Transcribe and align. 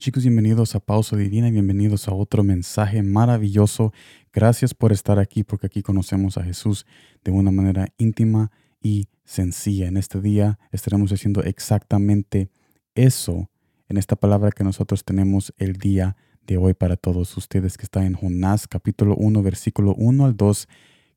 Chicos, 0.00 0.22
bienvenidos 0.22 0.74
a 0.74 0.80
Pausa 0.80 1.14
Divina 1.14 1.48
y 1.48 1.50
bienvenidos 1.50 2.08
a 2.08 2.14
otro 2.14 2.42
mensaje 2.42 3.02
maravilloso. 3.02 3.92
Gracias 4.32 4.72
por 4.72 4.92
estar 4.92 5.18
aquí 5.18 5.44
porque 5.44 5.66
aquí 5.66 5.82
conocemos 5.82 6.38
a 6.38 6.42
Jesús 6.42 6.86
de 7.22 7.30
una 7.32 7.50
manera 7.50 7.92
íntima 7.98 8.50
y 8.80 9.08
sencilla. 9.24 9.88
En 9.88 9.98
este 9.98 10.22
día 10.22 10.58
estaremos 10.72 11.12
haciendo 11.12 11.42
exactamente 11.42 12.48
eso 12.94 13.50
en 13.90 13.98
esta 13.98 14.16
palabra 14.16 14.52
que 14.52 14.64
nosotros 14.64 15.04
tenemos 15.04 15.52
el 15.58 15.74
día 15.74 16.16
de 16.46 16.56
hoy 16.56 16.72
para 16.72 16.96
todos 16.96 17.36
ustedes 17.36 17.76
que 17.76 17.84
está 17.84 18.06
en 18.06 18.14
Jonás 18.14 18.66
capítulo 18.66 19.16
1 19.16 19.42
versículo 19.42 19.94
1 19.98 20.24
al 20.24 20.34
2 20.34 20.66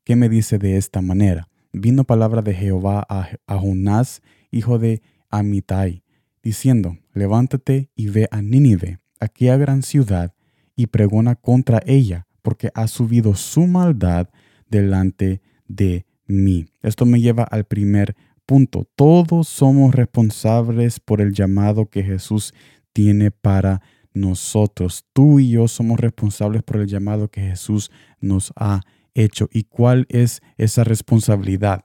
que 0.04 0.14
me 0.14 0.28
dice 0.28 0.58
de 0.58 0.76
esta 0.76 1.00
manera. 1.00 1.48
Vino 1.72 2.04
palabra 2.04 2.42
de 2.42 2.52
Jehová 2.52 3.02
a, 3.08 3.30
a 3.46 3.56
Jonás, 3.56 4.20
hijo 4.50 4.78
de 4.78 5.00
Amitai 5.30 6.03
diciendo, 6.44 6.98
levántate 7.14 7.90
y 7.96 8.08
ve 8.08 8.28
a 8.30 8.42
Nínive, 8.42 9.00
aquella 9.18 9.56
gran 9.56 9.82
ciudad, 9.82 10.34
y 10.76 10.88
pregona 10.88 11.34
contra 11.34 11.82
ella, 11.86 12.26
porque 12.42 12.70
ha 12.74 12.86
subido 12.86 13.34
su 13.34 13.66
maldad 13.66 14.28
delante 14.68 15.40
de 15.66 16.04
mí. 16.26 16.66
Esto 16.82 17.06
me 17.06 17.20
lleva 17.20 17.44
al 17.44 17.64
primer 17.64 18.14
punto. 18.44 18.86
Todos 18.94 19.48
somos 19.48 19.94
responsables 19.94 21.00
por 21.00 21.20
el 21.20 21.32
llamado 21.32 21.86
que 21.86 22.02
Jesús 22.02 22.52
tiene 22.92 23.30
para 23.30 23.80
nosotros. 24.12 25.06
Tú 25.12 25.40
y 25.40 25.50
yo 25.50 25.66
somos 25.68 25.98
responsables 25.98 26.62
por 26.62 26.76
el 26.76 26.86
llamado 26.86 27.28
que 27.28 27.40
Jesús 27.40 27.90
nos 28.20 28.52
ha 28.56 28.82
hecho. 29.14 29.48
¿Y 29.50 29.64
cuál 29.64 30.06
es 30.10 30.42
esa 30.58 30.84
responsabilidad? 30.84 31.83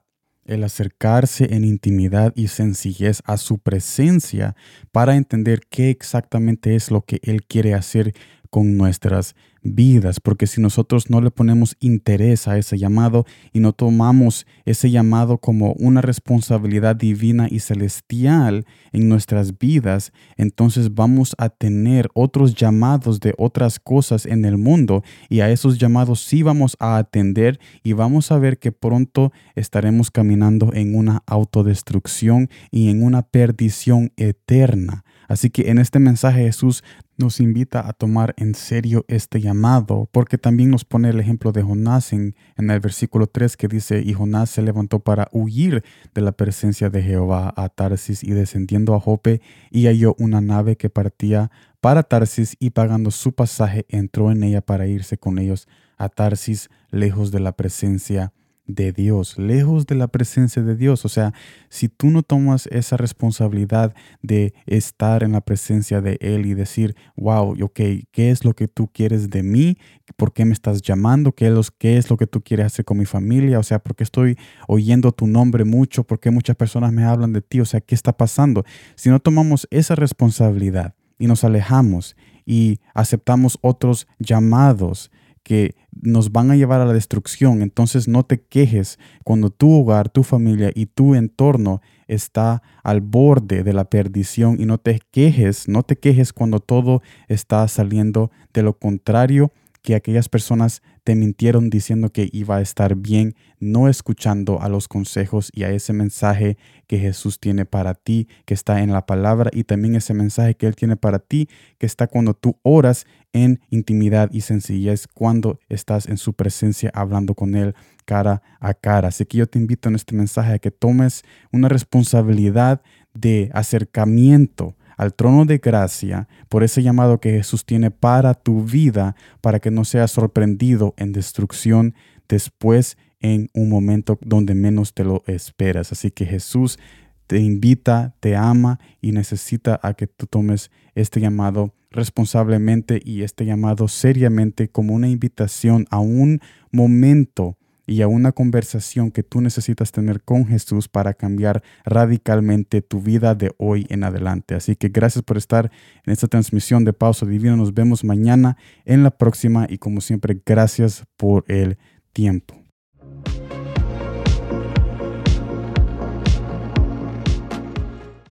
El 0.50 0.64
acercarse 0.64 1.54
en 1.54 1.64
intimidad 1.64 2.34
y 2.36 2.48
sencillez 2.48 3.22
a 3.26 3.38
su 3.38 3.60
presencia 3.60 4.56
para 4.92 5.16
entender 5.16 5.62
qué 5.70 5.90
exactamente 5.90 6.76
es 6.76 6.92
lo 6.92 7.02
que 7.02 7.20
Él 7.24 7.46
quiere 7.46 7.74
hacer 7.74 8.14
con 8.50 8.78
nuestras 8.78 9.36
vidas, 9.62 10.20
porque 10.20 10.48
si 10.48 10.62
nosotros 10.62 11.10
no 11.10 11.22
le 11.22 11.32
ponemos 11.32 11.76
interés 11.80 12.48
a 12.48 12.58
ese 12.58 12.78
llamado 12.78 13.26
y 13.52 13.60
no 13.60 13.74
tomamos 13.74 14.46
ese 14.66 14.90
llamado 14.90 15.38
como 15.38 15.74
una 15.74 16.02
responsabilidad 16.02 16.96
divina 16.96 17.48
y 17.50 17.60
celestial 17.60 18.66
en 18.92 19.10
nuestras 19.10 19.58
vidas, 19.58 20.14
entonces 20.38 20.94
vamos 20.94 21.36
a 21.38 21.50
tener 21.50 22.10
otros 22.14 22.56
llamados 22.56 23.20
de 23.20 23.34
otras 23.38 23.80
cosas 23.80 24.26
en 24.26 24.46
el 24.46 24.58
mundo 24.58 25.04
y 25.28 25.42
a 25.42 25.50
esos 25.50 25.78
llamados 25.78 26.22
sí 26.22 26.44
vamos 26.44 26.78
a 26.80 26.98
atender 26.98 27.60
y 27.84 27.94
vamos 27.94 28.32
a 28.32 28.40
ver 28.40 28.60
que 28.60 28.72
pronto 28.72 29.32
estaremos 29.56 30.12
caminando 30.12 30.72
en 30.74 30.96
una 30.96 31.24
autodestrucción 31.26 32.50
y 32.72 32.90
en 32.90 33.04
una 33.04 33.24
perdición 33.24 34.12
eterna. 34.16 35.04
Así 35.30 35.52
que 35.52 35.70
en 35.70 35.78
este 35.78 36.00
mensaje 36.00 36.42
Jesús 36.42 36.84
nos 37.16 37.40
invita 37.40 37.88
a 37.88 37.94
tomar 37.94 38.34
en 38.38 38.56
serio 38.56 39.06
este 39.08 39.40
llamado, 39.40 40.10
porque 40.12 40.40
también 40.40 40.72
nos 40.72 40.86
pone 40.86 41.10
el 41.10 41.20
ejemplo 41.20 41.52
de 41.52 41.62
Jonás 41.62 42.14
en, 42.14 42.36
el 42.58 42.80
versículo 42.80 43.28
3 43.28 43.56
que 43.56 43.68
dice, 43.68 44.02
y 44.04 44.14
Jonás 44.14 44.50
se 44.50 44.64
levantó 44.64 45.00
para 45.00 45.30
huir 45.32 45.84
de 46.16 46.22
la 46.22 46.32
presencia 46.32 46.90
de 46.90 47.04
Jehová 47.04 47.54
a 47.56 47.70
Tarsis 47.70 48.24
y 48.24 48.32
descendiendo 48.32 48.96
a 48.96 49.00
Jope 49.00 49.40
y 49.70 49.86
halló 49.86 50.16
una 50.18 50.42
nave 50.42 50.78
que 50.78 50.90
partía 50.90 51.52
para 51.80 52.02
Tarsis 52.02 52.58
y 52.60 52.72
pagando 52.72 53.12
su 53.12 53.34
pasaje 53.34 53.86
entró 53.88 54.32
en 54.32 54.44
ella 54.44 54.62
para 54.62 54.88
irse 54.88 55.20
con 55.20 55.38
ellos 55.38 55.68
a 55.98 56.10
Tarsis 56.10 56.70
lejos 56.90 57.32
de 57.32 57.40
la 57.40 57.52
presencia 57.52 58.34
de 58.70 58.92
Dios, 58.94 59.38
lejos 59.40 59.88
de 59.88 59.96
la 59.96 60.08
presencia 60.08 60.62
de 60.62 60.76
Dios. 60.76 61.04
O 61.04 61.10
sea, 61.10 61.34
si 61.70 61.90
tú 61.90 62.12
no 62.12 62.22
tomas 62.22 62.68
esa 62.68 62.98
responsabilidad 62.98 63.96
de 64.22 64.54
estar 64.68 65.24
en 65.24 65.32
la 65.32 65.42
presencia 65.42 66.02
de 66.02 66.18
Él 66.22 66.46
y 66.46 66.54
decir, 66.54 66.96
wow, 67.18 67.58
ok, 67.62 67.80
¿qué 68.12 68.30
es 68.30 68.46
lo 68.46 68.54
que 68.54 68.68
tú 68.68 68.88
quieres 68.94 69.32
de 69.32 69.42
mí? 69.42 69.78
¿Por 70.16 70.34
qué 70.34 70.46
me 70.46 70.54
estás 70.54 70.84
llamando? 70.84 71.32
¿Qué 71.32 71.48
es, 71.48 71.72
¿Qué 71.72 71.98
es 71.98 72.12
lo 72.12 72.18
que 72.18 72.28
tú 72.28 72.42
quieres 72.42 72.68
hacer 72.68 72.86
con 72.86 73.00
mi 73.00 73.06
familia? 73.06 73.58
O 73.58 73.64
sea, 73.64 73.80
¿por 73.80 73.96
qué 73.96 74.04
estoy 74.04 74.38
oyendo 74.68 75.12
tu 75.12 75.26
nombre 75.26 75.66
mucho? 75.66 76.04
¿Por 76.04 76.20
qué 76.20 76.30
muchas 76.30 76.56
personas 76.56 76.94
me 76.94 77.04
hablan 77.04 77.34
de 77.34 77.42
ti? 77.42 77.60
O 77.62 77.66
sea, 77.66 77.82
¿qué 77.82 77.96
está 77.96 78.14
pasando? 78.16 78.64
Si 78.96 79.10
no 79.10 79.20
tomamos 79.20 79.68
esa 79.72 79.96
responsabilidad 79.96 80.94
y 81.18 81.26
nos 81.26 81.44
alejamos 81.44 82.16
y 82.46 82.80
aceptamos 82.94 83.58
otros 83.62 84.08
llamados, 84.20 85.10
que 85.50 85.74
nos 86.00 86.32
van 86.32 86.52
a 86.52 86.56
llevar 86.56 86.80
a 86.80 86.86
la 86.86 86.94
destrucción. 86.94 87.64
Entonces 87.64 88.08
no 88.08 88.22
te 88.22 88.40
quejes 88.40 89.00
cuando 89.24 89.50
tu 89.50 89.82
hogar, 89.82 90.08
tu 90.08 90.22
familia 90.22 90.72
y 90.76 90.86
tu 90.86 91.16
entorno 91.16 91.82
está 92.08 92.62
al 92.84 93.02
borde 93.02 93.64
de 93.64 93.74
la 93.74 93.86
perdición 93.86 94.58
y 94.60 94.68
no 94.68 94.78
te 94.78 95.02
quejes, 95.10 95.68
no 95.68 95.82
te 95.82 95.96
quejes 95.98 96.34
cuando 96.34 96.60
todo 96.60 97.02
está 97.28 97.68
saliendo 97.68 98.30
de 98.54 98.62
lo 98.62 98.78
contrario 98.78 99.52
que 99.82 99.96
aquellas 99.96 100.30
personas 100.30 100.82
te 101.04 101.16
mintieron 101.16 101.70
diciendo 101.70 102.12
que 102.12 102.30
iba 102.32 102.58
a 102.58 102.62
estar 102.62 102.96
bien, 102.96 103.36
no 103.60 103.88
escuchando 103.88 104.62
a 104.62 104.70
los 104.70 104.88
consejos 104.88 105.52
y 105.54 105.64
a 105.64 105.72
ese 105.72 105.94
mensaje 105.94 106.58
que 106.88 107.00
Jesús 107.00 107.40
tiene 107.40 107.66
para 107.66 107.94
ti, 107.94 108.28
que 108.46 108.54
está 108.54 108.82
en 108.82 108.92
la 108.92 109.06
palabra, 109.06 109.50
y 109.54 109.64
también 109.64 109.96
ese 109.96 110.14
mensaje 110.14 110.56
que 110.56 110.68
Él 110.68 110.76
tiene 110.76 110.98
para 110.98 111.20
ti, 111.20 111.50
que 111.78 111.86
está 111.86 112.08
cuando 112.08 112.34
tú 112.34 112.58
oras 112.62 113.06
en 113.34 113.60
intimidad 113.70 114.30
y 114.32 114.42
sencillez, 114.42 115.08
cuando 115.08 115.60
estás 115.70 116.08
en 116.08 116.18
su 116.18 116.34
presencia 116.34 116.92
hablando 116.94 117.34
con 117.36 117.56
Él 117.56 117.76
cara 118.06 118.42
a 118.60 118.74
cara. 118.74 119.10
Así 119.10 119.26
que 119.26 119.38
yo 119.38 119.48
te 119.48 119.60
invito 119.60 119.90
en 119.90 119.96
este 119.96 120.16
mensaje 120.16 120.54
a 120.54 120.60
que 120.60 120.72
tomes 120.72 121.24
una 121.52 121.70
responsabilidad 121.70 122.82
de 123.14 123.50
acercamiento 123.54 124.76
al 125.00 125.14
trono 125.14 125.46
de 125.46 125.60
gracia 125.60 126.28
por 126.50 126.62
ese 126.62 126.84
llamado 126.84 127.22
que 127.22 127.32
Jesús 127.32 127.66
tiene 127.66 127.90
para 127.90 128.34
tu 128.34 128.66
vida, 128.66 129.16
para 129.40 129.62
que 129.62 129.72
no 129.72 129.86
seas 129.86 130.12
sorprendido 130.12 130.94
en 130.98 131.14
destrucción 131.14 131.96
después 132.28 132.98
en 133.22 133.50
un 133.54 133.70
momento 133.70 134.20
donde 134.22 134.56
menos 134.56 134.94
te 134.94 135.06
lo 135.06 135.24
esperas. 135.26 135.94
Así 135.94 136.12
que 136.12 136.26
Jesús 136.26 136.80
te 137.28 137.40
invita, 137.40 138.14
te 138.20 138.36
ama 138.36 138.78
y 139.00 139.14
necesita 139.14 139.80
a 139.82 139.94
que 139.94 140.06
tú 140.06 140.28
tomes 140.28 140.70
este 140.96 141.22
llamado 141.22 141.74
responsablemente 141.92 143.00
y 143.02 143.24
este 143.24 143.46
llamado 143.46 143.88
seriamente 143.88 144.68
como 144.68 144.94
una 144.94 145.08
invitación 145.08 145.88
a 145.92 146.00
un 146.00 146.42
momento 146.74 147.58
y 147.90 148.04
a 148.04 148.08
una 148.08 148.32
conversación 148.32 149.10
que 149.10 149.24
tú 149.24 149.42
necesitas 149.42 149.92
tener 149.92 150.22
con 150.22 150.46
Jesús 150.46 150.88
para 150.88 151.16
cambiar 151.16 151.64
radicalmente 151.84 152.84
tu 152.84 153.02
vida 153.02 153.34
de 153.34 153.52
hoy 153.58 153.88
en 153.90 154.04
adelante. 154.04 154.54
Así 154.54 154.76
que 154.76 154.90
gracias 154.90 155.24
por 155.24 155.38
estar 155.38 155.72
en 156.06 156.14
esta 156.14 156.28
transmisión 156.28 156.86
de 156.86 156.94
Pausa 156.94 157.26
Divino. 157.26 157.58
Nos 157.58 157.74
vemos 157.74 158.04
mañana 158.04 158.58
en 158.86 159.04
la 159.04 159.10
próxima 159.10 159.66
y 159.68 159.80
como 159.80 160.02
siempre, 160.02 160.40
gracias 160.46 161.06
por 161.18 161.46
el 161.48 161.78
tiempo. 162.14 162.69